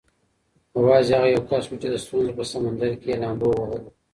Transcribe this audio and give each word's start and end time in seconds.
یوازې 0.79 1.11
هغه 1.17 1.29
یو 1.35 1.43
کس 1.49 1.63
و 1.67 1.79
چې 1.81 1.87
د 1.91 1.95
ستونزو 2.03 2.31
په 2.37 2.43
سمندر 2.51 2.91
کې 3.01 3.07
یې 3.11 3.19
لامبو 3.21 3.47
ووهله. 3.51 3.89